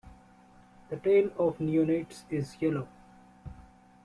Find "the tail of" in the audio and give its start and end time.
0.89-1.59